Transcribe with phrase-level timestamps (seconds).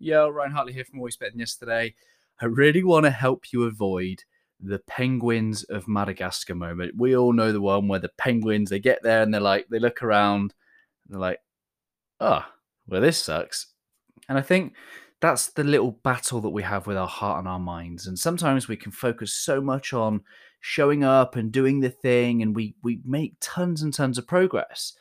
[0.00, 1.92] Yo, Ryan Hartley here from Always Better Than Yesterday.
[2.40, 4.22] I really want to help you avoid
[4.60, 6.94] the penguins of Madagascar moment.
[6.96, 9.80] We all know the one where the penguins they get there and they're like they
[9.80, 10.54] look around
[11.04, 11.40] and they're like,
[12.20, 12.44] oh,
[12.86, 13.72] well this sucks.
[14.28, 14.74] And I think
[15.20, 18.06] that's the little battle that we have with our heart and our minds.
[18.06, 20.20] And sometimes we can focus so much on
[20.60, 24.92] showing up and doing the thing, and we we make tons and tons of progress.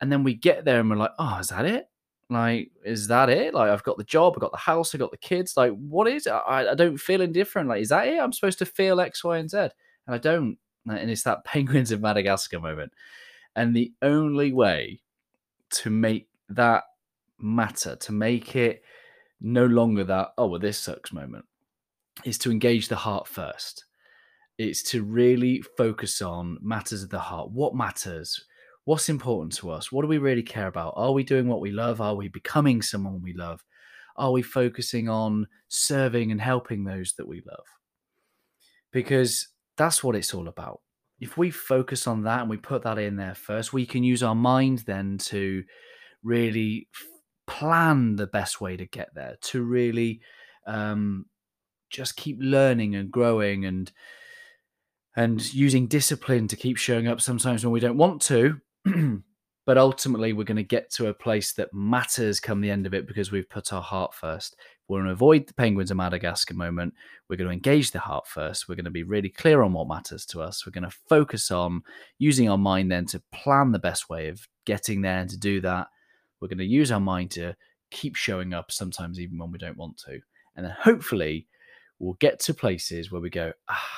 [0.00, 1.88] And then we get there and we're like, oh, is that it?
[2.32, 3.54] Like, is that it?
[3.54, 5.56] Like, I've got the job, I've got the house, I've got the kids.
[5.56, 6.30] Like, what is it?
[6.30, 7.68] I, I don't feel indifferent.
[7.68, 8.18] Like, is that it?
[8.18, 9.58] I'm supposed to feel X, Y, and Z.
[9.58, 10.58] And I don't.
[10.88, 12.92] And it's that penguins of Madagascar moment.
[13.54, 15.00] And the only way
[15.70, 16.84] to make that
[17.38, 18.82] matter, to make it
[19.40, 21.44] no longer that, oh, well, this sucks moment,
[22.24, 23.84] is to engage the heart first.
[24.58, 27.50] It's to really focus on matters of the heart.
[27.50, 28.44] What matters?
[28.84, 29.92] What's important to us?
[29.92, 30.94] What do we really care about?
[30.96, 32.00] Are we doing what we love?
[32.00, 33.64] Are we becoming someone we love?
[34.16, 37.64] Are we focusing on serving and helping those that we love?
[38.92, 40.80] Because that's what it's all about.
[41.20, 44.22] If we focus on that and we put that in there first, we can use
[44.22, 45.62] our mind then to
[46.22, 46.88] really
[47.46, 50.20] plan the best way to get there, to really
[50.66, 51.26] um,
[51.90, 53.92] just keep learning and growing and
[55.14, 58.58] and using discipline to keep showing up sometimes when we don't want to
[59.66, 62.94] but ultimately, we're going to get to a place that matters come the end of
[62.94, 64.56] it because we've put our heart first.
[64.88, 66.94] We're going to avoid the Penguins of Madagascar moment.
[67.28, 68.68] We're going to engage the heart first.
[68.68, 70.66] We're going to be really clear on what matters to us.
[70.66, 71.82] We're going to focus on
[72.18, 75.18] using our mind then to plan the best way of getting there.
[75.18, 75.88] And to do that,
[76.40, 77.54] we're going to use our mind to
[77.90, 80.20] keep showing up sometimes, even when we don't want to.
[80.56, 81.46] And then hopefully,
[81.98, 83.88] we'll get to places where we go, ah,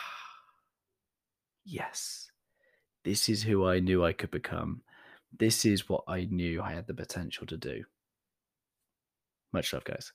[1.65, 2.31] yes
[3.05, 4.83] this is who I knew I could become.
[5.37, 7.85] This is what I knew I had the potential to do.
[9.53, 10.13] Much love, guys.